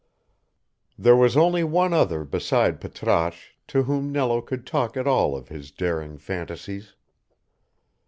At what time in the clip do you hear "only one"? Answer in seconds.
1.37-1.93